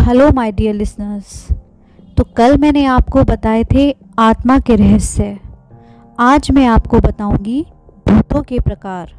Hello 0.00 0.30
my 0.32 0.52
dear 0.52 0.74
listeners 0.74 1.46
तो 2.16 2.24
कल 2.36 2.56
मैंने 2.58 2.84
आपको 2.84 3.22
बताए 3.22 3.64
थे 3.64 3.84
आत्मा 4.18 4.58
के 4.58 4.76
रहस्य। 4.76 5.38
आज 6.18 6.50
मैं 6.50 6.66
आपको 6.66 6.98
बताऊँगी 6.98 7.60
भूतों 8.08 8.42
के 8.42 8.58
प्रकार। 8.60 9.12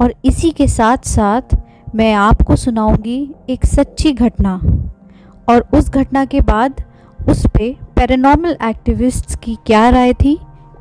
और 0.00 0.14
इसी 0.24 0.50
के 0.50 0.66
साथ 0.68 1.06
साथ 1.06 1.56
मैं 1.94 2.12
आपको 2.14 2.56
सुनाऊँगी 2.56 3.34
एक 3.50 3.66
सच्ची 3.66 4.12
घटना। 4.12 4.54
और 5.48 5.66
उस 5.74 5.90
घटना 5.90 6.24
के 6.24 6.40
बाद 6.40 6.82
उस 7.28 7.46
पे 7.46 7.76
पैरानॉर्मल 7.96 8.56
एक्टिविस्ट्स 8.64 9.36
की 9.36 9.56
क्या 9.66 9.88
राय 9.88 10.12
थी, 10.14 10.38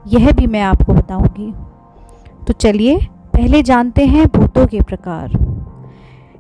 यह 0.08 0.32
भी 0.32 0.48
मैं 0.48 0.62
आपको 0.62 0.94
बताऊँगी। 0.94 1.52
तो 2.48 2.54
चलिए, 2.54 2.98
पहले 3.34 3.64
जानते 3.64 4.06
हैं 4.06 4.28
भूतों 4.28 4.68
के 4.68 4.82
प्रकार। 4.82 5.32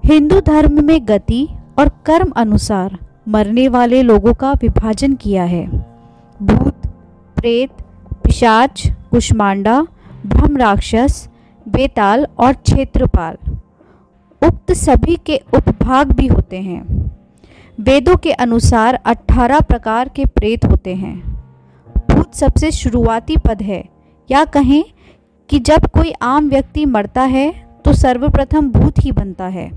हिंदू 0.05 0.39
धर्म 0.41 0.83
में 0.83 0.99
गति 1.07 1.47
और 1.81 1.89
कर्म 2.05 2.29
अनुसार 2.29 2.97
मरने 3.27 3.67
वाले 3.67 4.01
लोगों 4.01 4.33
का 4.33 4.51
विभाजन 4.51 5.13
किया 5.13 5.43
है। 5.43 5.65
भूत, 6.41 6.75
प्रेत, 7.35 7.69
पिशाच, 8.23 8.87
कुष्मांडा 9.11 9.81
ब्रह्म 10.25 10.57
राक्षस 10.57 11.29
बेताल 11.67 12.27
और 12.39 12.53
क्षेत्रपाल 12.53 13.37
उक्त 14.41 14.71
सभी 14.71 15.15
के 15.15 15.41
उपभाग 15.53 16.11
भी 16.11 16.27
होते 16.27 16.61
हैं। 16.61 17.11
वेदों 17.79 18.15
के 18.15 18.31
अनुसार 18.31 18.95
18 19.05 19.59
प्रकार 19.59 20.09
के 20.09 20.25
प्रेत 20.25 20.65
होते 20.65 20.95
हैं। 20.95 21.19
भूत 21.97 22.35
सबसे 22.35 22.71
शुरुआती 22.71 23.37
पद 23.37 23.61
है। 23.61 23.83
या 24.31 24.45
कहें 24.45 24.83
कि 25.49 25.59
जब 25.59 25.85
कोई 25.85 26.13
आम 26.21 26.49
व्यक्ति 26.49 26.85
मरता 26.85 27.21
है 27.21 27.67
तो 27.85 27.93
सर्वप्रथम 27.93 28.71
भूत 28.71 28.93
ही 28.99 29.11
बनता 29.11 29.45
है। 29.45 29.71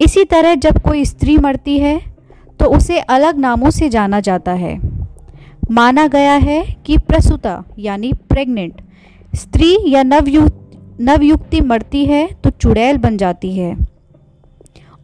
इसी 0.00 0.24
तरह 0.24 0.54
जब 0.54 0.78
कोई 0.78 1.04
स्त्री 1.04 1.36
मरती 1.38 1.78
है 1.78 1.98
तो 2.60 2.66
उसे 2.66 2.98
अलग 2.98 3.38
नामों 3.38 3.70
से 3.70 3.88
जाना 3.88 4.20
जाता 4.20 4.52
है। 4.52 4.78
माना 5.70 6.06
गया 6.06 6.34
है 6.34 6.62
कि 6.86 6.96
प्रसूता, 6.98 7.62
यानी 7.78 8.12
प्रेग्नेंट, 8.28 8.80
स्त्री 9.34 9.76
या 9.86 10.02
नवयुक्त, 10.02 10.56
नवयुक्ति 11.00 11.60
मरती 11.60 12.04
है 12.06 12.26
तो 12.34 12.50
चुड़ैल 12.50 12.96
बन 12.96 13.16
जाती 13.16 13.54
है। 13.56 13.76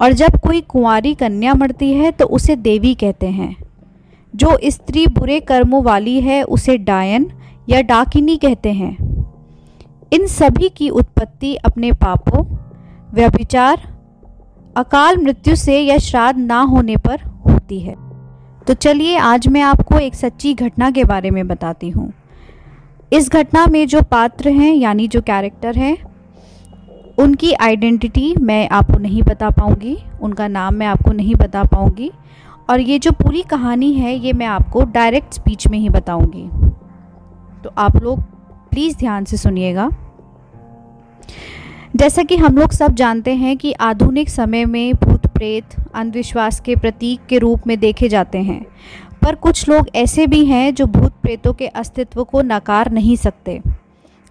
और 0.01 0.13
जब 0.13 0.39
कोई 0.41 0.61
कुंवारी 0.61 1.15
कन्या 1.15 1.55
मरती 1.55 1.93
है 1.93 2.11
तो 2.11 2.25
उसे 2.27 2.57
देवी 2.57 2.95
कहते 2.95 3.27
हैं। 3.27 3.55
जो 4.35 4.59
स्त्री 4.65 5.07
बुरे 5.07 5.41
कर्मों 5.41 5.83
वाली 5.85 6.21
है, 6.21 6.43
उसे 6.43 6.77
डायन 6.79 7.31
या 7.69 7.81
डाकिनी 7.83 8.37
कहते 8.37 8.73
हैं। 8.73 8.97
इन 10.13 10.27
सभी 10.27 10.69
की 10.69 10.89
उत्पत्ति 10.91 11.55
अपने 11.57 11.93
पापों, 11.93 12.45
व्यभिचार 13.15 13.96
अकाल 14.77 15.17
मृत्यु 15.17 15.57
से 15.57 15.81
या 15.81 15.99
श्राद्ध 15.99 16.39
ना 16.41 16.61
होने 16.61 16.97
पर 16.97 17.21
होती 17.21 17.81
है। 17.81 17.95
तो 18.67 18.75
चलिए 18.75 19.17
आज 19.17 19.49
मैं 19.49 19.61
आपको 19.61 19.99
एक 19.99 20.15
सच्ची 20.15 20.55
घटना 20.55 20.91
के 20.91 21.05
बारे 21.05 21.31
में 21.31 21.49
बताती 21.49 21.91
हूँ। 21.91 22.13
इस 23.13 23.31
घटना 23.31 23.67
में 23.67 23.87
जो 23.87 24.03
पात्र 24.03 24.49
हैं, 24.49 24.75
यानी 24.75 25.09
जो 25.09 25.21
कैरेक्टर 25.21 25.77
हैं, 25.77 25.97
उनकी 27.19 27.53
आइडेंटिटी 27.53 28.35
मैं 28.41 28.69
आपको 28.69 28.99
नहीं 28.99 29.23
बता 29.23 29.51
पाऊँगी, 29.51 29.97
उनका 30.21 30.49
नाम 30.49 30.75
मैं 30.75 30.87
आपको 30.87 31.13
नहीं 31.13 31.35
बता 31.35 31.65
पाऊँगी, 31.65 32.13
और 32.71 32.81
ये 32.81 32.99
जो 32.99 33.11
पूरी 33.13 33.43
कहानी 33.43 33.93
है, 33.93 34.15
ये 34.15 34.33
मैं 34.33 34.47
आपको 34.47 34.85
डायरेक्ट 34.85 35.35
स्पीच 35.35 35.69
में 35.69 35.79
ही 35.79 35.89
बताऊँगी। 35.89 36.49
तो 37.65 37.73
आप 37.79 37.97
लोग 37.97 38.21
प्लीज़ 38.71 38.97
ध्यान 38.97 39.25
से 39.25 39.37
सुनिएगा। 39.37 39.91
जैसा 41.97 42.23
कि 42.23 42.37
हम 42.37 42.57
लोग 42.59 42.71
सब 42.71 42.95
जानते 42.95 43.35
हैं 43.35 43.57
कि 43.57 43.73
आधुनिक 43.73 44.29
समय 44.31 44.65
में 44.65 44.95
भूत 44.95 45.27
प्रेत, 45.27 45.65
अंधविश्वास 45.95 46.59
के 46.61 46.75
प्रतीक 46.77 47.21
के 47.29 47.39
रूप 47.39 47.67
में 47.67 47.79
देखे 47.81 48.09
जाते 48.09 48.39
हैं। 48.39 48.65
पर 49.23 49.35
कुछ 49.35 49.69
लोग 49.69 49.89
ऐसे 49.95 50.27
भी 50.27 50.45
हैं 50.47 50.75
जो 50.75 50.87
भूत 50.87 51.13
प्रेतों 51.23 51.53
के 51.53 51.67
अस्तित्व 51.67 52.23
को 52.25 52.43
नकार 52.43 52.91
नहीं 52.91 53.17
सकते। 53.17 53.61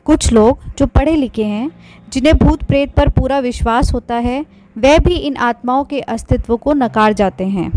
कुछ 0.05 0.31
लोग 0.33 0.59
जो 0.77 0.85
पढ़े 0.87 1.15
लिखे 1.15 1.43
हैं, 1.43 1.71
जिन्हें 2.13 2.35
भूत 2.37 2.63
प्रेत 2.63 2.93
पर 2.93 3.09
पूरा 3.09 3.39
विश्वास 3.39 3.93
होता 3.93 4.15
है, 4.15 4.45
वह 4.75 4.97
भी 4.97 5.15
इन 5.15 5.35
आत्माओं 5.37 5.83
के 5.83 5.99
अस्तित्व 5.99 6.55
को 6.57 6.73
नकार 6.73 7.13
जाते 7.13 7.43
हैं। 7.47 7.71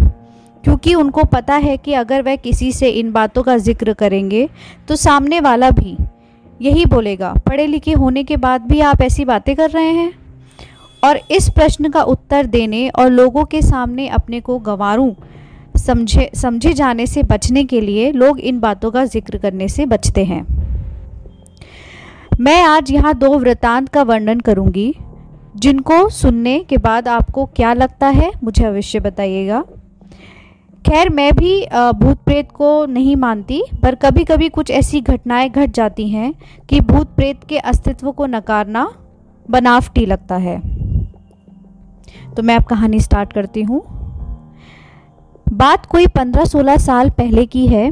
क्योंकि 0.65 0.95
उनको 0.95 1.25
पता 1.25 1.55
है 1.55 1.77
कि 1.77 1.93
अगर 1.95 2.23
वह 2.23 2.37
किसी 2.37 2.71
से 2.73 2.89
इन 2.91 3.13
बातों 3.13 3.43
का 3.43 3.57
ज़िक्र 3.57 3.93
करेंगे 3.93 4.49
तो 4.89 4.97
सामने 4.97 5.41
वाला 5.41 5.71
भी 5.71 5.97
यही 6.61 6.85
बोलेगा, 6.85 7.33
पढ़े 7.47 7.67
लिखे 7.67 7.93
होने 7.93 8.25
के 8.25 8.37
बाद 8.37 8.63
भी 8.63 8.81
आप 8.81 9.03
ऐसी 9.03 9.25
बातें 9.25 9.55
कर 9.57 9.71
रहे 9.71 9.93
हैं? 9.93 10.13
और 11.05 11.21
इस 11.31 11.49
प्रश्न 11.51 11.89
का 11.89 12.03
उत्तर 12.03 12.47
देने 12.47 12.89
और 12.89 13.11
लोगों 13.11 13.45
के 13.45 13.63
सामने 13.63 14.09
अपने 14.09 14.41
को 14.41 14.59
गंवारूं, 14.59 15.13
समझे 15.79 16.31
समझे 16.35 16.73
जाने 16.73 17.07
से 17.07 17.23
बचने 17.23 17.65
के 17.65 17.81
लिए 17.81 18.11
लोग 18.13 18.41
इन 18.41 18.59
बातों 18.61 18.91
का 18.91 19.05
ज़िक्र 19.05 19.39
करने 19.39 19.69
से 19.69 19.87
बचते 19.87 20.25
हैं। 20.25 20.43
मैं 22.41 22.63
आज 22.63 22.91
यहाँ 22.91 23.15
दो 23.15 23.39
वृतांत 23.39 23.89
का 23.89 24.03
वर्णन 24.03 24.41
करूँगी, 24.41 24.95
जिनको 25.57 26.09
सुनने 26.09 26.59
के 26.61 26.77
बाद 26.79 27.09
आपको 27.09 27.45
क्या 27.47 27.73
लगता 27.73 28.07
है, 28.07 28.31
मुझे 28.45 28.65
अवश्य 28.65 29.01
बताइएगा। 29.01 29.65
खैर, 30.85 31.09
मैं 31.09 31.33
भी 31.35 31.67
भूत 31.95 32.19
प्रेत 32.25 32.51
को 32.53 32.87
नहीं 32.87 33.15
मानती, 33.17 33.63
पर 33.83 33.95
कभी 33.95 34.25
कभी 34.25 34.49
कुछ 34.49 34.71
ऐसी 34.71 35.01
घटनाएँ 35.01 35.49
घट 35.49 35.71
जाती 35.71 36.09
हैं 36.09 36.33
कि 36.69 36.81
भूत 36.81 37.15
प्रेत 37.17 37.45
के 37.45 37.59
अस्तित्व 37.59 38.11
को 38.13 38.27
नकारना 38.27 38.89
बनावटी 39.49 40.07
लगता 40.07 40.37
है। 40.37 40.59
तो 42.35 42.43
मैं 42.43 42.57
अब 42.57 42.65
कहानी 42.65 43.01
स्टार्ट 43.01 43.33
करती 43.33 43.63
हूँ। 43.63 43.81
बात 45.47 45.87
कोई 45.87 46.07
पंद्रह 46.07 46.45
सोलह 46.45 46.77
साल 46.77 47.11
पहले 47.11 47.47
की 47.47 47.67
है। 47.67 47.89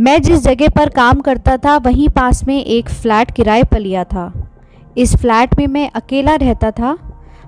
मैं 0.00 0.20
जिस 0.22 0.42
जगह 0.42 0.68
पर 0.68 0.88
काम 0.88 1.20
करता 1.20 1.56
था, 1.56 1.76
वहीं 1.76 2.08
पास 2.08 2.46
में 2.48 2.64
एक 2.64 2.88
फ्लैट 2.88 3.30
किराए 3.30 3.62
पर 3.62 3.78
लिया 3.78 4.04
था। 4.04 4.32
इस 4.96 5.16
फ्लैट 5.16 5.58
में 5.58 5.66
मैं 5.66 5.90
अकेला 5.90 6.34
रहता 6.34 6.70
था 6.70 6.96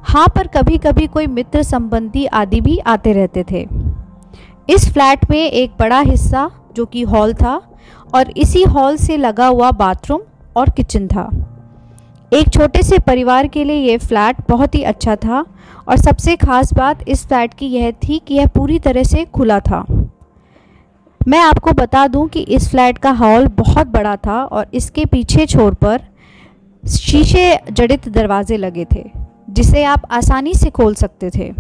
हाँ 0.04 0.26
पर 0.28 0.46
कभी 0.46 0.78
कभी 0.78 1.06
कोई 1.06 1.26
मित्र 1.26 1.62
संबंधी 1.62 2.24
आदि 2.26 2.60
भी 2.60 2.78
आते 2.78 3.12
रहते 3.12 3.44
थे। 3.50 3.66
इस 4.68 4.88
फ्लैट 4.92 5.30
में 5.30 5.38
एक 5.38 5.72
बड़ा 5.78 5.98
हिस्सा, 6.00 6.50
जो 6.76 6.86
कि 6.86 7.02
हॉल 7.02 7.34
था, 7.34 7.60
और 8.14 8.30
इसी 8.30 8.62
हॉल 8.64 8.96
से 8.96 9.16
लगा 9.16 9.46
हुआ 9.46 9.70
बाथरूम 9.70 10.20
और 10.56 10.70
किचन 10.70 11.06
था। 11.06 11.28
एक 12.32 12.48
छोटे 12.48 12.82
से 12.82 12.98
परिवार 12.98 13.46
के 13.46 13.64
लिए 13.64 13.76
यह 13.82 13.98
फ्लैट 13.98 14.36
बहुत 14.48 14.74
ही 14.74 14.82
अच्छा 14.82 15.16
था, 15.16 15.44
और 15.88 15.96
सबसे 15.96 16.36
ख़ास 16.36 16.72
बात 16.74 17.08
इस 17.08 17.26
फ्लैट 17.26 17.54
की 17.54 17.66
यह 17.66 17.90
थी 18.02 18.18
कि 18.18 18.34
यह 18.34 18.46
पूरी 18.46 18.78
तरह 18.78 19.02
से 19.02 19.24
खुला 19.24 19.60
था। 19.60 19.84
मैं 21.20 21.38
आपको 21.38 21.72
बता 21.72 22.06
दूँ 22.06 22.28
कि 22.28 22.40
इस 22.40 22.70
फ्लैट 22.70 22.98
का 22.98 23.10
हॉल 23.12 23.46
बहुत 23.56 23.86
बड़ा 23.86 24.16
था, 24.16 24.42
और 24.42 24.66
इसके 24.74 25.04
पीछे 25.04 25.46
छोर 25.46 25.74
पर 25.74 26.02
शीशे 26.84 27.58
जड़ित 27.70 28.08
दरवाजे 28.08 28.56
लगे 28.56 28.84
थे। 28.84 29.10
जिसे 29.48 29.84
आप 29.84 30.02
आसानी 30.10 30.54
से 30.54 30.70
खोल 30.70 30.94
सकते 30.94 31.30
थे। 31.30 31.50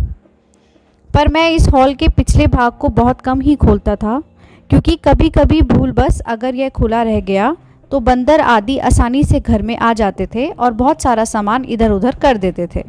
पर 1.10 1.28
मैं 1.28 1.50
इस 1.50 1.68
हॉल 1.68 1.94
के 1.94 2.08
पिछले 2.08 2.46
भाग 2.46 2.72
को 2.72 2.88
बहुत 2.88 3.20
कम 3.20 3.40
ही 3.40 3.54
खोलता 3.56 3.96
था, 3.96 4.22
क्योंकि 4.70 4.96
कभी 5.04 5.28
कभी 5.30 5.60
भूल 5.64 5.92
बस 5.92 6.20
अगर 6.26 6.54
यह 6.54 6.68
खुला 6.68 7.02
रह 7.02 7.20
गया 7.22 7.56
तो 7.90 8.00
बंदर 8.00 8.40
आदि 8.40 8.76
आसानी 8.78 9.22
से 9.24 9.40
घर 9.40 9.62
में 9.62 9.76
आ 9.76 9.92
जाते 9.92 10.26
थे 10.26 10.48
और 10.48 10.72
बहुत 10.72 11.02
सारा 11.02 11.24
सामान 11.24 11.64
इधर 11.64 11.90
उधर 11.90 12.14
कर 12.14 12.36
देते 12.36 12.66
थे। 12.74 12.82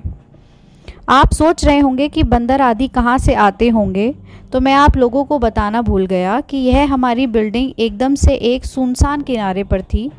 आप 1.10 1.32
सोच 1.34 1.66
रहे 1.66 1.80
होंगे 1.80 2.08
कि 2.08 2.24
बंदर 2.26 2.62
आदि 2.62 2.88
कहाँ 2.88 3.18
से 3.18 3.34
आते 3.36 3.70
होंगे 3.70 4.14
तो 4.54 4.60
मैं 4.60 4.74
आप 4.74 4.98
लोगों 4.98 5.24
को 5.24 5.40
बताना 5.40 5.82
भूल 5.82 6.06
गया 6.06 6.40
कि 6.42 6.58
यह 6.58 6.94
हमारी 6.94 7.28
बिल्डिंग 7.28 7.72
एकदम 7.80 8.16
से 8.16 8.34
एक 8.34 8.66
सुनसान 8.66 9.22
किनारे 9.22 9.64
पर 9.64 9.82
थी। 9.84 10.10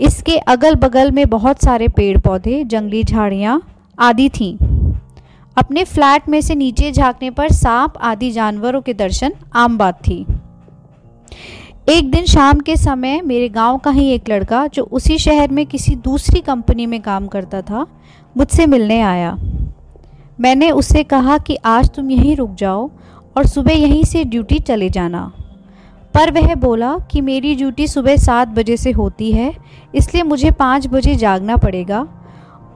इसके 0.00 0.36
अगल 0.38 0.74
बगल 0.76 1.10
में 1.10 1.26
बहुत 1.28 1.62
सारे 1.62 1.88
पेड़ 1.88 2.18
पौधे 2.18 2.62
जंगली 2.64 3.02
झाड़ियाँ 3.04 3.60
आदि 3.98 4.28
थीं। 4.28 4.56
अपने 5.56 5.84
फ्लैट 5.84 6.28
में 6.28 6.40
से 6.40 6.54
नीचे 6.54 6.92
झांकने 6.92 7.30
पर 7.30 7.48
सांप 7.48 7.94
आदि 7.98 8.30
जानवरों 8.30 8.80
के 8.82 8.94
दर्शन 8.94 9.32
आम 9.54 9.78
बात 9.78 10.00
थी। 10.08 10.26
एक 11.88 12.10
दिन 12.10 12.24
शाम 12.24 12.60
के 12.60 12.76
समय 12.76 13.20
मेरे 13.20 13.48
गाँव 13.48 13.78
का 13.78 13.90
ही 13.90 14.08
एक 14.08 14.28
लड़का, 14.28 14.66
जो 14.66 14.82
उसी 14.82 15.18
शहर 15.18 15.50
में 15.50 15.66
किसी 15.66 15.96
दूसरी 15.96 16.40
कंपनी 16.40 16.86
में 16.86 17.02
काम 17.02 17.26
करता 17.26 17.62
था, 17.62 17.86
मुझसे 18.36 18.66
मिलने 18.66 19.00
आया। 19.00 19.38
मैंने 20.40 20.70
उससे 20.70 21.02
कहा 21.02 21.38
कि 21.38 21.56
आज 21.64 21.90
तुम 21.90 22.10
यहीं 22.10 22.36
रुक 22.36 22.54
जाओ 22.54 22.90
और 23.36 23.46
सुबह 23.46 23.72
यहीं 23.72 24.04
से 24.04 24.24
ड्यूटी 24.24 24.58
चले 24.58 24.90
जाना। 24.90 25.32
पर 26.14 26.30
वह 26.30 26.54
बोला 26.54 26.98
कि 26.98 27.20
मेरी 27.20 27.54
ड्यूटी 27.54 27.86
सुबह 27.86 28.16
सात 28.16 28.48
बजे 28.48 28.76
से 28.76 28.90
होती 28.90 29.32
है, 29.32 29.54
इसलिए 29.94 30.22
मुझे 30.22 30.50
पाँच 30.50 30.86
बजे 30.86 31.14
जागना 31.14 31.56
पड़ेगा। 31.56 32.06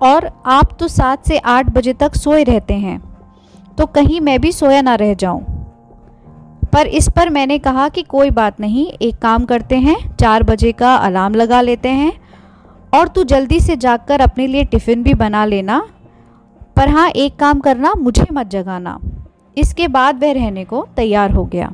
और 0.02 0.42
आप 0.46 0.76
तो 0.80 0.88
सात 0.88 1.26
से 1.26 1.38
आठ 1.38 1.66
बजे 1.66 1.92
तक 1.92 2.14
सोए 2.14 2.44
रहते 2.44 2.74
हैं। 2.74 3.00
तो 3.78 3.86
कहीं 3.86 4.20
मैं 4.20 4.40
भी 4.40 4.52
सोया 4.52 4.82
ना 4.82 4.94
रह 4.94 5.14
जाऊँ। 5.14 5.44
पर 6.72 6.86
इस 6.86 7.08
पर 7.08 7.30
मैंने 7.30 7.58
कहा 7.58 7.88
कि 7.88 8.02
कोई 8.02 8.30
बात 8.30 8.60
नहीं, 8.60 8.86
एक 8.86 9.16
काम 9.16 9.44
करते 9.44 9.76
हैं, 9.76 10.16
चार 10.16 10.42
बजे 10.42 10.72
का 10.72 10.94
अलार्म 10.94 11.34
लगा 11.34 11.60
लेते 11.60 11.88
हैं 11.88 12.12
और 12.94 13.08
तू 13.08 13.24
जल्दी 13.24 13.60
से 13.60 13.76
जाकर 13.76 14.20
अपने 14.20 14.46
लिए 14.46 14.64
टिफ़िन 14.64 15.02
भी 15.02 15.14
बना 15.14 15.44
लेना। 15.44 15.88
पर 16.76 16.88
हाँ 16.88 17.08
एक 17.08 17.36
काम 17.36 17.60
करना, 17.60 17.94
मुझे 17.94 18.26
मत 18.32 18.46
जगाना। 18.46 18.98
इसके 19.58 19.88
बाद 19.88 20.24
वह 20.24 20.32
रहने 20.32 20.64
को 20.64 20.88
तैयार 20.96 21.30
हो 21.30 21.44
गया। 21.44 21.72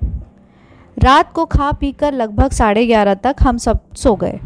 रात 0.99 1.33
को 1.33 1.45
खा 1.45 1.73
पी 1.73 1.93
कर 1.93 2.13
लगभग 2.13 2.51
साढ़े 2.51 2.87
ग्यारह 2.87 3.15
तक 3.15 3.37
हम 3.41 3.57
सब 3.57 3.95
सो 3.95 4.15
गए। 4.15 4.41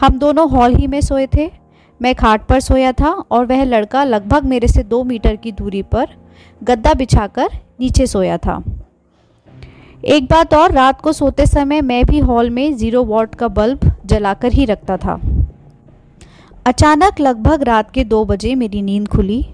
हम 0.00 0.18
दोनों 0.18 0.50
हॉल 0.50 0.74
ही 0.74 0.86
में 0.86 1.00
सोए 1.00 1.26
थे। 1.26 1.63
मैं 2.00 2.14
खाट 2.14 2.46
पर 2.46 2.60
सोया 2.60 2.92
था 2.92 3.10
और 3.10 3.46
वह 3.46 3.64
लड़का 3.64 4.04
लगभग 4.04 4.44
मेरे 4.44 4.68
से 4.68 4.82
दो 4.82 5.02
मीटर 5.04 5.36
की 5.36 5.52
दूरी 5.52 5.82
पर 5.82 6.06
गद्दा 6.62 6.94
बिछाकर 6.94 7.48
नीचे 7.80 8.06
सोया 8.06 8.38
था। 8.38 8.62
एक 10.04 10.24
बात 10.24 10.54
और, 10.54 10.72
रात 10.72 11.00
को 11.00 11.12
सोते 11.12 11.46
समय 11.46 11.80
मैं 11.80 12.04
भी 12.04 12.18
हॉल 12.18 12.50
में 12.50 12.76
ज़ीरो 12.76 13.02
वॉट 13.04 13.34
का 13.34 13.48
बल्ब 13.48 13.90
जलाकर 14.06 14.52
ही 14.52 14.64
रखता 14.64 14.96
था। 14.96 15.20
अचानक 16.66 17.20
लगभग 17.20 17.62
रात 17.62 17.90
के 17.90 18.04
दो 18.04 18.24
बजे 18.24 18.54
मेरी 18.54 18.82
नींद 18.82 19.08
खुली। 19.08 19.44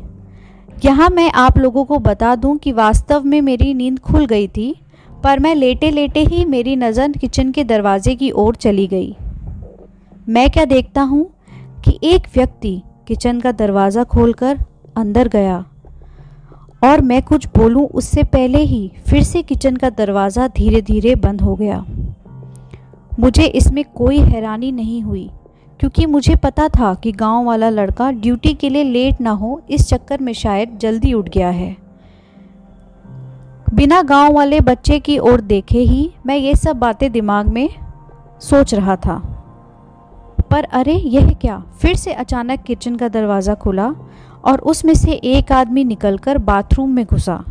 यहाँ 0.85 1.09
मैं 1.11 1.31
आप 1.33 1.59
लोगों 1.59 1.85
को 1.85 1.99
बता 1.99 2.35
दूँ 2.35 2.57
कि 2.59 2.73
वास्तव 2.73 3.25
में 3.25 3.41
मेरी 3.41 3.73
नींद 3.75 3.99
खुल 3.99 4.27
गई 4.27 4.49
थी, 4.49 4.75
पर 5.25 5.39
मैं 5.39 5.55
लेटे 5.55 5.91
लेटे 5.91 6.21
ही 6.21 6.45
मेरी 6.45 6.77
नज़र 6.77 7.13
किचन 7.13 7.51
के 7.53 7.65
दरवाजे 7.65 8.15
की 8.15 8.31
ओर 8.31 8.55
चली 8.55 8.87
गई। 8.87 9.17
मैं 10.29 10.51
क्या 10.51 10.65
देखता 10.65 11.03
हूँ? 11.03 11.27
कि 11.85 11.99
एक 12.03 12.27
व्यक्ति 12.35 12.83
किचन 13.09 13.41
का 13.41 13.53
दरवाज़ा 13.53 14.05
खोलकर 14.05 14.59
अंदर 14.97 15.29
गया। 15.29 15.65
और 16.83 17.01
मैं 17.01 17.23
कुछ 17.23 17.47
बोलूँ, 17.47 17.85
उससे 17.85 18.23
पहले 18.23 18.59
ही 18.59 18.91
फिर 19.09 19.23
से 19.23 19.43
किचन 19.43 19.77
का 19.77 19.91
दरवाज़ा 19.91 20.49
धीरे 20.49 20.81
धीरे 20.83 21.15
बंद 21.15 21.41
हो 21.41 21.55
गया। 21.55 21.85
मुझे 23.21 23.45
इसमें 23.45 23.85
कोई 23.85 24.19
हैरानी 24.19 24.73
नहीं 24.73 25.03
हुई, 25.03 25.31
क्योंकि 25.81 26.07
मुझे 26.07 26.37
पता 26.37 26.69
था 26.69 26.95
कि 26.95 27.13
गाँव 27.13 27.45
वाला 27.45 27.69
लड़का 27.69 28.11
ड्यूटी 28.11 28.55
के 28.55 28.69
लिए 28.69 28.85
लेट 28.85 29.21
ना 29.21 29.31
हो, 29.31 29.61
इस 29.71 29.89
चक्कर 29.89 30.21
में 30.21 30.33
शायद 30.33 30.79
जल्दी 30.79 31.13
उठ 31.13 31.29
गया 31.29 31.51
है। 31.51 31.77
बिना 33.75 34.03
गाँव 34.03 34.33
वाले 34.33 34.61
बच्चे 34.61 34.99
की 35.01 35.19
ओर 35.19 35.41
देखे 35.41 35.79
ही 35.79 36.11
मैं 36.27 36.37
ये 36.37 36.55
सब 36.57 36.77
बातें 36.77 37.11
दिमाग 37.13 37.49
में 37.49 37.69
सोच 38.41 38.75
रहा 38.75 38.97
था। 38.97 39.40
पर 40.51 40.65
अरे, 40.65 40.95
यह 40.95 41.31
क्या? 41.33 41.63
फिर 41.81 41.97
से 41.97 42.13
अचानक 42.15 42.63
किचन 42.63 42.97
का 42.97 43.09
दरवाज़ा 43.09 43.55
खुला 43.57 43.89
और 44.45 44.61
उसमें 44.63 44.95
से 44.95 45.13
एक 45.13 45.53
आदमी 45.53 45.85
निकलकर 45.85 46.39
बाथरूम 46.41 46.91
में 46.91 47.05
घुसा 47.05 47.45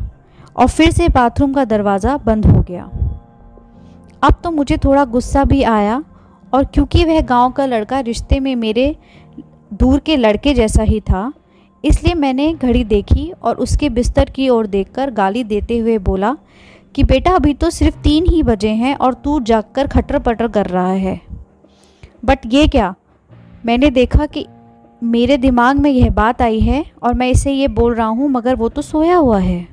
और 0.56 0.68
फिर 0.68 0.92
से 0.92 1.08
बाथरूम 1.10 1.54
का 1.54 1.66
दरवाज़ा 1.66 2.18
बंद 2.18 2.46
हो 2.46 2.62
गया। 2.62 2.90
अब 4.22 4.42
तो 4.44 4.52
मुझे 4.52 4.78
थोड़ा 4.78 5.06
गुस्सा 5.08 5.44
भी 5.44 5.62
आया 5.64 6.04
और 6.54 6.66
क्योंकि 6.66 7.04
वह 7.06 7.22
गाँव 7.24 7.52
का 7.52 7.66
लड़का 7.66 8.00
रिश्ते 8.02 8.40
में 8.40 8.56
मेरे 8.58 8.96
दूर 9.74 10.00
के 10.00 10.16
लड़के 10.18 10.54
जैसा 10.54 10.84
ही 10.84 11.00
था, 11.02 11.32
इसलिए 11.84 12.14
मैंने 12.16 12.54
घड़ी 12.54 12.84
देखी 12.86 13.32
और 13.34 13.56
उसके 13.58 13.90
बिस्तर 13.90 14.30
की 14.30 14.50
ओर 14.50 14.68
देखकर 14.68 15.12
गाली 15.12 15.44
देते 15.46 15.78
हुए 15.78 15.98
बोला 16.00 16.36
कि 16.96 17.04
बेटा, 17.04 17.32
अभी 17.32 17.54
तो 17.54 17.70
सिर्फ़ 17.70 17.98
तीन 17.98 18.26
ही 18.30 18.44
बजे 18.44 18.70
हैं 18.70 18.96
और 18.96 19.14
तू 19.16 19.40
जागकर 19.42 19.88
खटर 19.88 20.20
पटर 20.20 20.48
कर 20.48 20.66
रहा 20.68 20.92
है। 20.92 21.20
बट 22.26 22.40
ये 22.46 22.68
क्या? 22.68 22.96
मैंने 23.66 23.90
देखा 23.90 24.26
कि 24.26 24.46
मेरे 25.04 25.38
दिमाग 25.38 25.80
में 25.80 25.92
यह 25.92 26.10
बात 26.10 26.42
आई 26.42 26.60
है 26.60 26.86
और 27.04 27.14
मैं 27.14 27.30
इसे 27.30 27.52
ये 27.52 27.68
बोल 27.68 27.96
रहा 27.96 28.08
हूँ, 28.08 28.30
मगर 28.30 28.56
वो 28.56 28.70
तो 28.70 28.82
सोया 28.82 29.16
हुआ 29.16 29.40
है। 29.40 29.68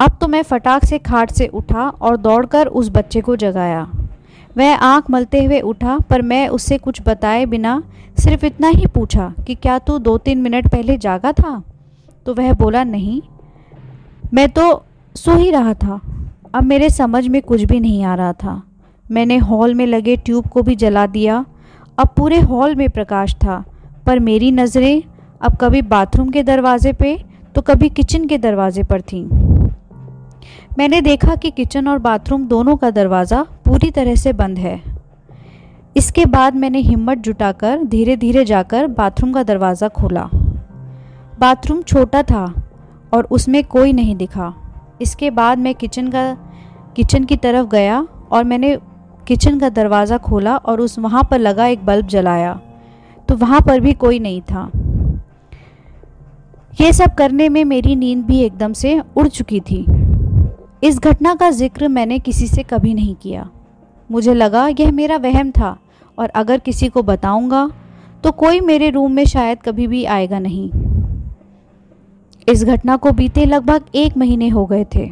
अब 0.00 0.18
तो 0.20 0.28
मैं 0.28 0.42
फटाक 0.42 0.84
से 0.84 0.98
खाट 0.98 1.30
से 1.30 1.46
उठा 1.46 1.88
और 1.88 2.16
दौड़कर 2.16 2.66
उस 2.66 2.90
बच्चे 2.90 3.20
को 3.20 3.36
जगाया। 3.36 3.90
वह 4.56 4.76
आँख 4.76 5.10
मलते 5.10 5.44
हुए 5.44 5.60
उठा, 5.60 5.98
पर 5.98 6.22
मैं 6.22 6.48
उससे 6.48 6.78
कुछ 6.78 7.02
बताए 7.06 7.46
बिना 7.46 7.82
सिर्फ़ 8.18 8.46
इतना 8.46 8.68
ही 8.68 8.86
पूछा 8.86 9.34
कि 9.46 9.54
क्या 9.54 9.78
तू 9.78 9.98
दो 9.98 10.18
तीन 10.18 10.38
मिनट 10.38 10.68
पहले 10.68 10.96
जागा 10.98 11.32
था? 11.32 11.62
तो 12.26 12.34
वह 12.34 12.52
बोला, 12.52 12.84
नहीं, 12.84 13.22
मैं 14.34 14.48
तो 14.48 14.84
सो 15.14 15.36
ही 15.36 15.50
रहा 15.50 15.74
था। 15.74 16.00
अब 16.54 16.62
मेरे 16.62 16.90
समझ 16.90 17.28
में 17.28 17.42
कुछ 17.42 17.62
भी 17.62 17.80
नहीं 17.80 18.04
आ 18.04 18.14
रहा 18.14 18.32
था। 18.32 18.62
मैंने 19.10 19.36
हॉल 19.38 19.74
में 19.74 19.86
लगे 19.86 20.16
ट्यूब 20.16 20.46
को 20.46 20.62
भी 20.62 20.74
जला 20.76 21.06
दिया। 21.06 21.44
अब 21.98 22.08
पूरे 22.16 22.38
हॉल 22.40 22.74
में 22.74 22.88
प्रकाश 22.90 23.34
था, 23.34 23.62
पर 24.06 24.18
मेरी 24.20 24.50
नज़रें 24.52 25.02
अब 25.40 25.56
कभी 25.56 25.82
बाथरूम 25.84 26.28
के 26.30 26.42
दरवाजे 26.42 26.92
पे 26.92 27.18
तो 27.54 27.62
कभी 27.62 27.88
किचन 27.88 28.24
के 28.24 28.38
दरवाजे 28.38 28.82
पर 28.82 29.00
थीं। 29.02 29.24
मैंने 30.78 31.00
देखा 31.00 31.34
कि 31.34 31.50
किचन 31.50 31.88
और 31.88 31.98
बाथरूम 31.98 32.46
दोनों 32.46 32.76
का 32.76 32.90
दरवाज़ा 32.90 33.42
पूरी 33.64 33.90
तरह 33.90 34.14
से 34.14 34.32
बंद 34.32 34.58
है। 34.58 34.80
इसके 35.96 36.24
बाद 36.26 36.54
मैंने 36.54 36.78
हिम्मत 36.78 37.18
जुटाकर 37.18 37.84
धीरे 37.84 38.16
धीरे 38.16 38.44
जाकर 38.44 38.86
बाथरूम 38.88 39.32
का 39.32 39.42
दरवाज़ा 39.42 39.88
खोला। 39.90 40.28
बाथरूम 41.40 41.82
छोटा 41.82 42.22
था 42.22 42.44
और 43.14 43.28
उसमें 43.30 43.62
कोई 43.64 43.92
नहीं 43.92 44.16
दिखा। 44.16 44.52
इसके 45.00 45.30
बाद 45.30 45.58
मैं 45.58 45.74
किचन 45.74 46.08
का, 46.08 46.32
किचन 46.96 47.24
की 47.24 47.36
तरफ़ 47.36 47.66
गया 47.66 48.06
और 48.32 48.44
मैंने 48.44 48.76
किचन 49.26 49.58
का 49.58 49.68
दरवाज़ा 49.68 50.18
खोला 50.18 50.56
और 50.56 50.80
उस 50.80 50.98
वहाँ 50.98 51.22
पर 51.30 51.38
लगा 51.38 51.66
एक 51.66 51.84
बल्ब 51.86 52.06
जलाया। 52.06 52.52
तो 53.28 53.36
वहाँ 53.36 53.60
पर 53.60 53.80
भी 53.80 53.92
कोई 53.94 54.18
नहीं 54.18 54.40
था। 54.42 54.70
ये 56.80 56.92
सब 56.92 57.14
करने 57.14 57.48
में 57.48 57.64
मेरी 57.64 57.94
नींद 57.96 58.24
भी 58.24 58.40
एकदम 58.40 58.72
से 58.72 59.00
उड़ 59.16 59.26
चुकी 59.28 59.60
थी। 59.60 59.84
इस 60.84 60.98
घटना 61.00 61.34
का 61.34 61.50
ज़िक्र 61.52 61.88
मैंने 61.88 62.18
किसी 62.18 62.46
से 62.46 62.62
कभी 62.64 62.92
नहीं 62.94 63.14
किया। 63.14 63.48
मुझे 64.10 64.34
लगा, 64.34 64.66
यह 64.70 64.92
मेरा 64.92 65.16
वहम 65.18 65.50
था 65.50 65.76
और 66.18 66.28
अगर 66.30 66.58
किसी 66.58 66.88
को 66.88 67.02
बताऊँगा 67.02 67.70
तो 68.24 68.30
कोई 68.32 68.60
मेरे 68.60 68.90
रूम 68.90 69.12
में 69.12 69.24
शायद 69.26 69.58
कभी 69.62 69.86
भी 69.86 70.04
आएगा 70.06 70.38
नहीं। 70.38 70.70
इस 72.48 72.64
घटना 72.64 72.96
को 72.96 73.10
बीते 73.12 73.44
लगभग 73.46 73.84
एक 73.94 74.16
महीने 74.16 74.48
हो 74.48 74.64
गए 74.66 74.84
थे। 74.94 75.10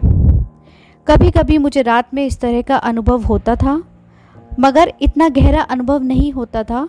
कभी 1.07 1.31
कभी 1.31 1.59
मुझे 1.59 1.83
रात 1.83 2.15
में 2.15 2.25
इस 2.27 2.41
तरह 2.41 2.63
का 2.63 2.77
अनुभव 2.77 3.23
होता 3.23 3.57
था 3.57 3.83
मगर 4.61 4.93
इतना 5.03 5.29
गहरा 5.29 5.62
अनुभव 5.62 6.03
नहीं 6.03 6.33
होता 6.33 6.62
था 6.62 6.89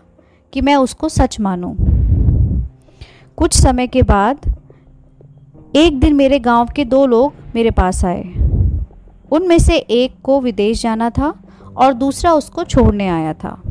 कि 0.54 0.62
मैं 0.62 0.76
उसको 0.76 1.10
सच 1.10 1.40
मानूं। 1.40 1.76
कुछ 3.38 3.54
समय 3.54 3.88
के 3.88 4.02
बाद, 4.02 4.60
एक 5.76 6.00
दिन 6.00 6.16
मेरे 6.16 6.40
गाँव 6.40 6.68
के 6.76 6.86
दो 6.86 7.06
लोग 7.06 7.34
मेरे 7.56 7.72
पास 7.72 8.06
आए। 8.06 8.24
उनमें 9.32 9.60
से 9.60 9.78
एक 9.78 10.16
को 10.24 10.42
विदेश 10.42 10.82
जाना 10.82 11.10
था 11.10 11.34
और 11.78 11.94
दूसरा 11.94 12.34
उसको 12.34 12.64
छोड़ने 12.64 13.08
आया 13.08 13.34
था। 13.34 13.62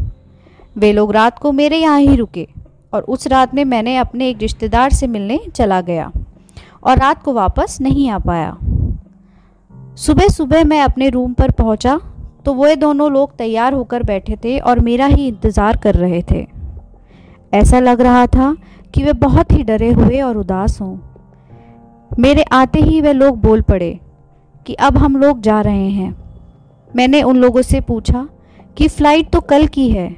वे 0.76 0.92
लोग 0.92 1.12
रात 1.12 1.38
को 1.38 1.52
मेरे 1.52 1.76
यहाँ 1.76 2.00
ही 2.00 2.16
रुके 2.16 2.48
और 2.94 3.02
उस 3.02 3.26
रात 3.26 3.54
में 3.54 3.64
मैंने 3.64 3.96
अपने 3.96 4.28
एक 4.28 4.38
रिश्तेदार 4.38 4.90
से 4.90 5.06
मिलने 5.06 5.40
चला 5.54 5.80
गया 5.80 6.12
और 6.84 6.98
रात 6.98 7.22
को 7.22 7.32
वापस 7.32 7.78
नहीं 7.80 8.10
आ 8.10 8.18
पाया। 8.18 8.56
सुबह 9.96 10.28
सुबह 10.28 10.64
मैं 10.64 10.80
अपने 10.80 11.08
रूम 11.08 11.32
पर 11.32 11.50
पहुँचा 11.50 12.00
तो 12.46 12.54
वे 12.54 12.74
दोनों 12.76 13.10
लोग 13.12 13.36
तैयार 13.36 13.72
होकर 13.72 14.02
बैठे 14.02 14.36
थे 14.44 14.58
और 14.58 14.80
मेरा 14.80 15.06
ही 15.06 15.26
इंतज़ार 15.28 15.76
कर 15.76 15.94
रहे 15.94 16.22
थे। 16.30 16.46
ऐसा 17.52 17.78
लग 17.80 18.00
रहा 18.00 18.26
था 18.26 18.54
कि 18.94 19.02
वे 19.02 19.12
बहुत 19.18 19.52
ही 19.52 19.62
डरे 19.62 19.90
हुए 19.92 20.20
और 20.20 20.36
उदास 20.36 20.80
हों। 20.80 20.96
मेरे 22.10 22.42
आते 22.52 22.80
ही 22.80 23.00
वे 23.00 23.12
लोग 23.12 23.40
बोल 23.40 23.60
पड़े 23.62 23.98
कि 24.66 24.74
अब 24.74 24.98
हम 24.98 25.16
लोग 25.16 25.40
जा 25.40 25.60
रहे 25.60 25.88
हैं। 25.90 26.14
मैंने 26.90 27.22
उन 27.22 27.36
लोगों 27.36 27.62
से 27.62 27.80
पूछा 27.80 28.26
कि 28.76 28.88
फ़्लाइट 28.88 29.30
तो 29.30 29.40
कल 29.40 29.66
की 29.66 29.88
है, 29.90 30.08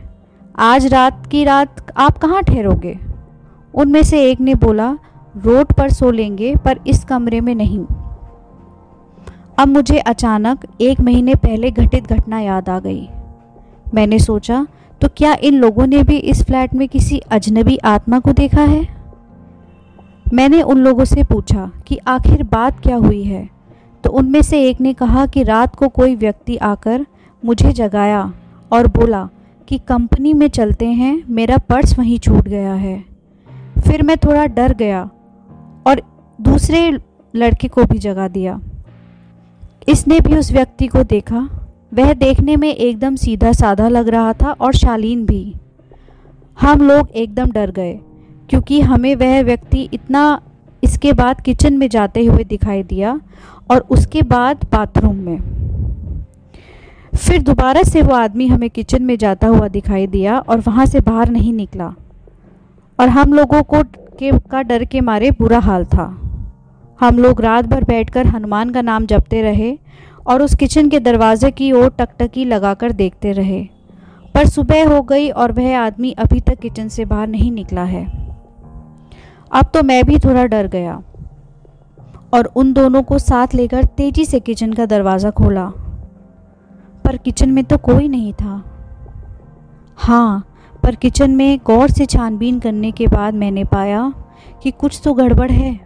आज 0.54 0.86
रात 0.86 1.26
की 1.26 1.44
रात 1.44 1.92
आप 1.96 2.18
कहाँ 2.18 2.42
ठहरोगे? 2.42 2.98
उनमें 3.74 4.02
से 4.02 4.22
एक 4.30 4.40
ने 4.40 4.54
बोला, 4.54 4.90
रोड 5.36 5.72
पर 5.72 5.90
सो 5.90 6.10
लेंगे, 6.10 6.54
पर 6.56 6.78
इस 6.86 7.04
कमरे 7.04 7.40
में 7.40 7.54
नहीं। 7.54 7.84
अब 9.58 9.68
मुझे 9.68 9.98
अचानक 9.98 10.58
एक 10.80 11.00
महीने 11.00 11.34
पहले 11.34 11.70
घटित 11.70 12.06
घटना 12.06 12.40
याद 12.40 12.68
आ 12.68 12.78
गई। 12.78 13.08
मैंने 13.94 14.18
सोचा 14.18 14.66
तो 15.00 15.08
क्या 15.16 15.36
इन 15.42 15.54
लोगों 15.54 15.86
ने 15.86 16.02
भी 16.02 16.16
इस 16.16 16.42
फ्लैट 16.42 16.74
में 16.74 16.88
किसी 16.88 17.18
अजनबी 17.18 17.76
आत्मा 17.76 18.18
को 18.18 18.32
देखा 18.32 18.62
है? 18.62 18.88
मैंने 20.34 20.62
उन 20.62 20.78
लोगों 20.78 21.04
से 21.04 21.22
पूछा 21.22 21.70
कि 21.86 21.96
आखिर 21.96 22.42
बात 22.42 22.80
क्या 22.80 22.96
हुई 22.96 23.22
है। 23.22 23.48
तो 24.04 24.10
उनमें 24.10 24.42
से 24.42 24.62
एक 24.62 24.80
ने 24.80 24.92
कहा 24.92 25.26
कि 25.26 25.42
रात 25.42 25.76
को 25.76 25.88
कोई 25.88 26.14
व्यक्ति 26.14 26.56
आकर 26.56 27.06
मुझे 27.44 27.72
जगाया 27.72 28.32
और 28.72 28.86
बोला 28.86 29.28
कि, 29.68 29.78
कंपनी 29.78 30.34
में 30.34 30.48
चलते 30.48 30.86
हैं, 30.86 31.22
मेरा 31.28 31.56
पर्स 31.56 31.98
वहीं 31.98 32.18
छूट 32.18 32.48
गया 32.48 32.74
है। 32.74 33.04
फिर 33.86 34.02
मैं 34.02 34.16
थोड़ा 34.16 34.46
डर 34.46 34.74
गया 34.74 35.10
और 35.86 36.02
दूसरे 36.40 36.98
लड़के 37.36 37.68
को 37.68 37.84
भी 37.84 37.98
जगा 37.98 38.28
दिया। 38.28 38.60
इसने 39.88 40.18
भी 40.20 40.36
उस 40.36 40.50
व्यक्ति 40.52 40.86
को 40.86 41.02
देखा। 41.04 41.48
वह 41.92 42.12
देखने 42.14 42.56
में 42.56 42.68
एकदम 42.68 43.16
सीधा 43.16 43.52
साधा 43.52 43.88
लग 43.88 44.08
रहा 44.08 44.32
था 44.32 44.52
और 44.52 44.74
शालीन 44.74 45.24
भी। 45.26 45.54
हम 46.58 46.80
लोग 46.82 47.10
एकदम 47.10 47.50
डर 47.50 47.70
गए, 47.70 47.92
क्योंकि 48.50 48.80
हमें 48.80 49.14
वह 49.16 49.42
व्यक्ति 49.42 49.88
इतना 49.92 50.40
इसके 50.82 51.12
बाद 51.12 51.40
किचन 51.40 51.76
में 51.78 51.88
जाते 51.88 52.24
हुए 52.24 52.44
दिखाई 52.44 52.82
दिया 52.82 53.20
और 53.70 53.86
उसके 53.90 54.22
बाद 54.22 54.66
बाथरूम 54.72 55.16
में। 55.16 55.38
फिर 57.16 57.42
दोबारा 57.42 57.82
से 57.82 58.02
वो 58.02 58.14
आदमी 58.14 58.46
हमें 58.46 58.68
किचन 58.70 59.02
में 59.02 59.16
जाता 59.18 59.46
हुआ 59.46 59.68
दिखाई 59.68 60.06
दिया 60.06 60.38
और 60.38 60.60
वहाँ 60.60 60.86
से 60.86 61.00
बाहर 61.00 61.30
नहीं 61.30 61.52
निकला। 61.52 61.94
और 62.98 63.08
हम 63.08 63.32
लोगों 63.32 63.62
को 63.62 63.82
के, 63.82 64.30
का 64.30 64.62
डर 64.62 64.84
के 64.84 65.00
मारे 65.00 65.30
बुरा 65.30 65.58
हाल 65.58 65.84
था। 65.84 66.06
हम 67.00 67.18
लोग 67.18 67.40
रात 67.40 67.66
भर 67.66 67.84
बैठकर 67.84 68.26
हनुमान 68.26 68.70
का 68.70 68.82
नाम 68.82 69.06
जपते 69.06 69.40
रहे 69.42 69.76
और 70.26 70.42
उस 70.42 70.54
किचन 70.54 70.88
के 70.88 71.00
दरवाजे 71.00 71.50
की 71.50 71.70
ओर 71.72 71.88
टकटकी 71.90 72.44
लगाकर 72.44 72.92
देखते 72.92 73.32
रहे। 73.32 73.60
पर 74.34 74.46
सुबह 74.46 74.88
हो 74.88 75.02
गई 75.02 75.28
और 75.30 75.52
वह 75.52 75.78
आदमी 75.78 76.10
अभी 76.12 76.40
तक 76.40 76.58
किचन 76.58 76.88
से 76.88 77.04
बाहर 77.04 77.28
नहीं 77.28 77.50
निकला 77.52 77.84
है। 77.84 78.04
अब 79.52 79.70
तो 79.74 79.82
मैं 79.82 80.04
भी 80.04 80.18
थोड़ा 80.18 80.44
डर 80.44 80.66
गया 80.66 81.02
और 82.34 82.44
उन 82.56 82.72
दोनों 82.72 83.02
को 83.02 83.18
साथ 83.18 83.54
लेकर 83.54 83.84
तेज़ी 83.84 84.24
से 84.24 84.40
किचन 84.40 84.72
का 84.72 84.86
दरवाज़ा 84.86 85.30
खोला। 85.30 85.66
पर 87.04 87.16
किचन 87.16 87.50
में 87.50 87.64
तो 87.64 87.78
कोई 87.78 88.08
नहीं 88.08 88.32
था। 88.32 88.62
हाँ 89.96 90.46
पर 90.82 90.94
किचन 90.94 91.30
में 91.30 91.58
गौर 91.66 91.90
से 91.90 92.06
छानबीन 92.06 92.60
करने 92.60 92.90
के 92.92 93.06
बाद 93.06 93.34
मैंने 93.34 93.64
पाया 93.64 94.12
कि 94.62 94.70
कुछ 94.70 95.00
तो 95.04 95.14
गड़बड़ 95.14 95.50
है। 95.50 95.85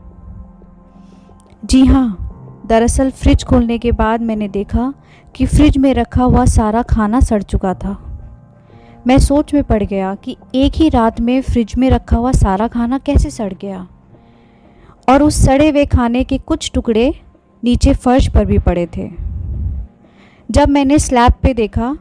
जी 1.62 1.84
हाँ 1.86 2.62
दरअसल 2.66 3.10
फ्रिज 3.10 3.42
खोलने 3.44 3.76
के 3.78 3.90
बाद 3.92 4.20
मैंने 4.20 4.48
देखा 4.48 4.92
कि 5.34 5.46
फ्रिज 5.46 5.76
में 5.78 5.92
रखा 5.94 6.24
हुआ 6.24 6.44
सारा 6.44 6.82
खाना 6.82 7.20
सड़ 7.20 7.42
चुका 7.42 7.72
था। 7.74 7.90
मैं 9.06 9.18
सोच 9.18 9.52
में 9.54 9.62
पड़ 9.64 9.82
गया 9.82 10.14
कि 10.14 10.36
एक 10.54 10.72
ही 10.74 10.88
रात 10.88 11.20
में 11.20 11.40
फ्रिज 11.42 11.74
में 11.78 11.88
रखा 11.90 12.16
हुआ 12.16 12.32
सारा 12.32 12.68
खाना 12.68 12.98
कैसे 12.98 13.30
सड़ 13.30 13.52
गया। 13.54 13.86
और 15.08 15.22
उस 15.22 15.44
सड़े 15.44 15.68
हुए 15.70 15.84
खाने 15.86 16.24
के 16.24 16.38
कुछ 16.38 16.70
टुकड़े 16.74 17.12
नीचे 17.62 17.94
फर्श 17.94 18.28
पर 18.28 18.44
भी 18.44 18.58
पड़े 18.58 18.86
थे। 18.96 19.08
जब 20.48 20.68
मैंने 20.68 20.98
स्लैब 20.98 21.32
पे 21.42 21.54
देखा 21.54 21.96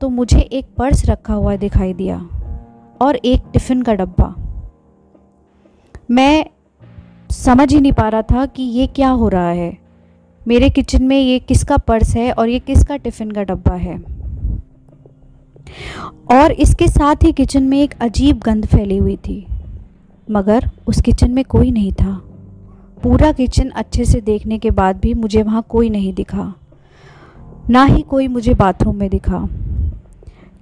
तो 0.00 0.08
मुझे 0.08 0.38
एक 0.38 0.74
पर्स 0.78 1.04
रखा 1.06 1.34
हुआ 1.34 1.56
दिखाई 1.56 1.92
दिया 1.94 2.16
और 3.00 3.16
एक 3.16 3.42
टिफ़िन 3.52 3.82
का 3.82 3.94
डब्बा। 3.94 4.34
मैं 6.10 6.44
समझ 7.32 7.72
ही 7.72 7.80
नहीं 7.80 7.92
पा 7.92 8.08
रहा 8.08 8.22
था 8.22 8.44
कि 8.46 8.62
ये 8.62 8.86
क्या 8.86 9.08
हो 9.10 9.28
रहा 9.28 9.50
है। 9.50 9.76
मेरे 10.42 10.68
किचन 10.70 11.02
में 11.02 11.18
ये 11.18 11.38
किसका 11.38 11.76
पर्स 11.78 12.14
है 12.16 12.30
और 12.32 12.48
ये 12.48 12.58
किसका 12.58 12.96
टिफ़िन 12.96 13.30
का 13.30 13.42
डब्बा 13.42 13.74
है? 13.74 13.96
और 16.32 16.52
इसके 16.52 16.88
साथ 16.88 17.24
ही 17.24 17.32
किचन 17.32 17.62
में 17.62 17.78
एक 17.80 17.94
अजीब 18.00 18.38
गंध 18.38 18.66
फैली 18.66 18.96
हुई 18.96 19.16
थी, 19.18 19.46
मगर 20.28 20.68
उस 20.86 21.00
किचन 21.00 21.30
में 21.30 21.44
कोई 21.44 21.70
नहीं 21.70 21.92
था। 21.92 22.20
पूरा 23.02 23.30
किचन 23.32 23.68
अच्छे 23.68 24.04
से 24.04 24.20
देखने 24.20 24.58
के 24.58 24.70
बाद 24.70 24.96
भी 24.96 25.14
मुझे 25.14 25.42
वहाँ 25.42 25.64
कोई 25.68 25.90
नहीं 25.90 26.12
दिखा, 26.14 26.52
ना 27.70 27.84
ही 27.84 28.02
कोई 28.02 28.28
मुझे 28.28 28.54
बाथरूम 28.54 28.96
में 28.96 29.08
दिखा। 29.10 29.46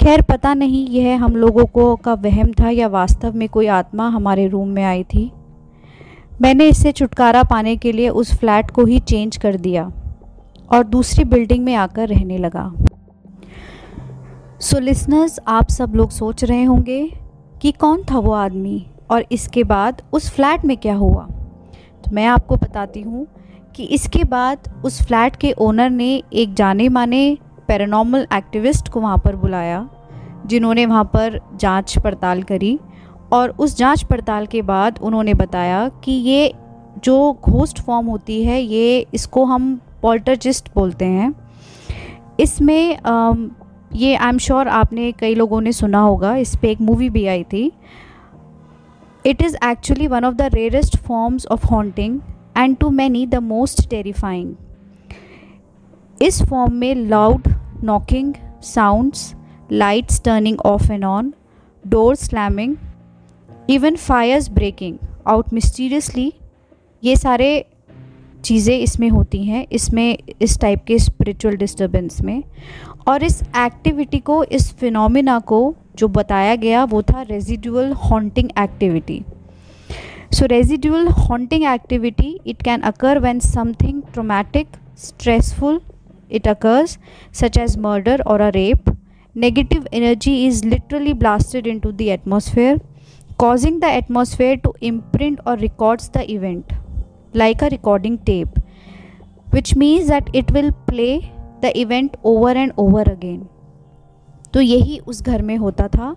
खैर, 0.00 0.22
पता 0.22 0.54
नहीं 0.54 0.86
यह 0.88 1.24
हम 1.24 1.36
लोगों 1.36 1.64
को 1.64 1.94
का 1.96 2.14
वहम 2.14 2.52
था 2.60 2.70
या 2.70 2.86
वास्तव 2.88 3.36
में 3.36 3.48
कोई 3.48 3.66
आत्मा 3.68 4.08
हमारे 4.08 4.46
रूम 4.48 4.68
में 4.68 4.84
आई 4.84 5.02
थी। 5.04 5.30
मैंने 6.42 6.64
इससे 6.64 6.92
छुटकारा 6.92 7.42
पाने 7.42 7.76
के 7.76 7.92
लिए 7.92 8.08
उस 8.08 8.34
फ्लैट 8.34 8.70
को 8.70 8.84
ही 8.84 8.98
चेंज 8.98 9.36
कर 9.36 9.56
दिया 9.56 9.92
और 10.72 10.84
दूसरी 10.84 11.24
बिल्डिंग 11.24 11.64
में 11.64 11.74
आकर 11.74 12.08
रहने 12.08 12.38
लगा। 12.38 12.72
सो 14.60 14.76
so 14.76 14.82
लिसनर्स 14.82 15.40
आप 15.48 15.70
सब 15.70 15.92
लोग 15.94 16.10
सोच 16.10 16.44
रहे 16.44 16.64
होंगे 16.64 17.12
कि 17.62 17.72
कौन 17.72 18.02
था 18.02 18.18
वो 18.18 18.32
आदमी 18.32 18.86
और 19.10 19.24
इसके 19.32 19.64
बाद 19.64 20.02
उस 20.12 20.30
फ्लैट 20.30 20.64
में 20.64 20.76
क्या 20.76 20.94
हुआ? 20.94 21.28
तो 22.04 22.10
मैं 22.12 22.26
आपको 22.26 22.56
बताती 22.56 23.00
हूँ 23.00 23.26
कि 23.76 23.84
इसके 23.84 24.24
बाद 24.24 24.82
उस 24.84 25.02
फ्लैट 25.02 25.36
के 25.36 25.52
ओनर 25.52 25.90
ने 25.90 26.22
एक 26.32 26.54
जाने 26.54 26.88
माने 26.88 27.38
पैरानॉर्मल 27.68 28.26
एक्टिविस्ट 28.32 28.88
को 28.88 29.00
वहाँ 29.00 29.18
पर 29.18 29.36
बुलाया, 29.36 29.90
जिन्होंने 30.46 30.86
वहाँ 30.86 31.04
पर 31.04 31.40
जाँच 31.56 31.98
पड़ताल 31.98 32.42
करी 32.42 32.78
और 33.32 33.50
उस 33.50 33.76
जाँच 33.76 34.02
पड़ताल 34.04 34.46
के 34.46 34.62
बाद 34.62 34.98
उन्होंने 35.02 35.34
बताया 35.34 35.88
कि 36.04 36.12
ये 36.12 36.52
जो 37.04 37.32
घोस्ट 37.44 37.80
फॉर्म 37.80 38.06
होती 38.06 38.42
है, 38.44 38.60
ये 38.60 39.06
इसको 39.14 39.44
हम 39.44 39.80
पॉल्टरजिस्ट 40.02 40.68
बोलते 40.74 41.04
हैं। 41.04 41.34
इसमें 42.40 42.98
ये 43.94 44.14
आई 44.14 44.28
एम 44.28 44.38
श्योर 44.38 44.68
आपने 44.68 45.10
कई 45.12 45.34
लोगों 45.34 45.60
ने 45.60 45.72
सुना 45.72 46.00
होगा, 46.00 46.34
इस 46.36 46.56
पर 46.56 46.66
एक 46.68 46.80
मूवी 46.80 47.08
भी 47.10 47.26
आई 47.26 47.42
थी। 47.52 47.70
It 49.24 49.42
is 49.42 49.56
actually 49.64 50.06
one 50.06 50.24
of 50.24 50.34
the 50.34 50.42
rarest 50.54 50.96
forms 50.98 51.46
of 51.46 51.66
haunting 51.66 52.20
and 52.56 52.76
to 52.76 52.90
many 52.90 53.26
the 53.26 53.34
most 53.44 53.88
terrifying 53.90 54.54
इस 56.18 56.42
फॉर्म 56.42 56.74
में 56.74 56.94
loud 56.94 57.48
knocking 57.84 58.34
sounds 58.64 59.34
lights 59.72 60.20
turning 60.22 60.60
off 60.60 60.92
and 60.92 61.04
on 61.04 61.32
door 61.84 62.14
slamming 62.16 62.76
even 63.70 63.96
fires 63.96 64.48
breaking 64.50 64.96
out 65.28 65.52
mysteriously 65.52 66.32
ये 67.02 67.16
सारे 67.16 67.48
चीज़ें 68.44 68.78
इसमें 68.78 69.08
होती 69.08 69.44
हैं, 69.44 69.66
इसमें, 69.72 70.18
इस 70.42 70.58
टाइप 70.60 70.84
के 70.86 70.98
स्पिरिचुअल 70.98 71.56
डिस्टर्बेंस 71.56 72.20
में। 72.22 72.42
और 73.08 73.24
इस 73.24 73.42
एक्टिविटी 73.42 74.18
को, 74.18 74.42
इस 74.44 74.72
फिनोमिना 74.74 75.38
को 75.38 75.60
जो 75.98 76.08
बताया 76.08 76.54
गया, 76.56 76.84
वो 76.84 77.02
था 77.02 77.22
residual 77.22 77.92
haunting 78.04 78.50
activity 78.58 79.22
so 80.34 80.46
residual 80.46 81.08
haunting 81.08 81.64
activity 81.74 82.38
it 82.46 82.62
can 82.62 82.80
occur 82.90 83.18
when 83.18 83.40
something 83.40 84.02
traumatic 84.12 84.76
stressful 84.98 85.80
it 86.30 86.46
occurs, 86.46 86.98
such 87.32 87.56
as 87.56 87.76
murder 87.76 88.16
or 88.24 88.40
a 88.40 88.50
rape. 88.54 88.90
Negative 89.36 89.86
energy 89.92 90.46
is 90.46 90.64
literally 90.64 91.12
blasted 91.12 91.66
into 91.66 91.90
the 91.92 92.10
atmosphere. 92.12 92.76
Causing 93.40 93.80
the 93.80 93.90
atmosphere 93.90 94.56
to 94.58 94.70
imprint 94.82 95.38
or 95.46 95.56
records 95.56 96.08
the 96.10 96.30
event 96.30 96.72
like 97.34 97.62
a 97.62 97.68
recording 97.70 98.18
tape 98.20 98.58
which 99.48 99.74
means 99.74 100.08
that 100.08 100.28
it 100.34 100.50
will 100.50 100.72
play 100.86 101.32
the 101.62 101.70
event 101.78 102.18
over 102.24 102.50
and 102.62 102.72
over 102.76 103.04
again 103.12 103.40
तो 104.54 104.60
यही 104.60 104.98
उस 105.08 105.22
घर 105.22 105.42
में 105.42 105.56
होता 105.56 105.86
था 105.88 106.14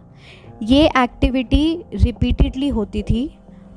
ये 0.63 0.83
activity 0.97 1.65
repeatedly 1.93 2.67
होती 2.69 3.03
थी 3.03 3.23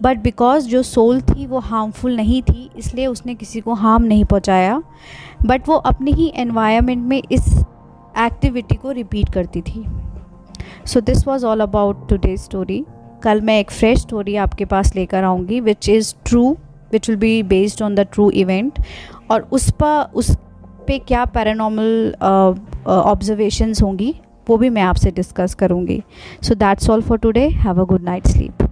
बट 0.02 0.18
बिकॉज़ 0.22 0.66
जो 0.68 0.82
सोल 0.82 1.20
थी 1.20 1.46
वो 1.46 1.58
हार्मफुल 1.58 2.16
नहीं 2.16 2.42
थी 2.42 2.70
इसलिए 2.78 3.06
उसने 3.06 3.34
किसी 3.34 3.60
को 3.60 3.74
हार्म 3.74 4.04
नहीं 4.04 4.24
पहुँचाया 4.24 4.82
बट 5.46 5.68
वो 5.68 5.76
अपने 5.92 6.10
ही 6.10 6.32
एनवायरनमेंट 6.36 7.06
में 7.08 7.20
इस 7.32 7.48
एक्टिविटी 8.26 8.74
को 8.74 8.90
रिपीट 8.90 9.32
करती 9.34 9.62
थी 9.62 9.86
so 10.86 11.00
this 11.00 11.26
was 11.26 11.46
all 11.46 11.60
about 11.60 12.08
today 12.08 12.36
story 12.36 12.84
कल 13.22 13.40
मैं 13.40 13.58
एक 13.60 13.70
फ्रेश 13.70 14.00
स्टोरी 14.00 14.36
आपके 14.36 14.64
पास 14.64 14.94
लेकर 14.96 15.24
आऊँगी 15.24 15.60
which 15.60 15.88
is 15.88 16.14
true 16.26 16.50
which 16.92 17.08
will 17.08 17.18
be 17.18 17.42
based 17.44 17.82
on 17.82 17.94
the 17.94 18.06
true 18.12 18.30
event 18.42 18.78
और 19.30 19.48
उस 19.52 19.70
पर 19.72 20.10
उस 20.14 20.30
पे 20.86 20.98
क्या 20.98 21.24
पैरानॉर्मल 21.24 22.14
ऑब्जर्वेशंस 22.86 23.82
होंगी, 23.82 24.14
वो 24.48 24.56
भी 24.56 24.68
मैं 24.68 24.82
आपसे 24.82 25.10
डिस्कस 25.10 25.54
करूँगी. 25.54 26.02
So 26.42 26.54
that's 26.54 26.90
all 26.90 27.02
for 27.02 27.18
today 27.18 27.48
have 27.48 27.80
a 27.80 27.84
good 27.84 28.02
night 28.02 28.26
sleep 28.26 28.62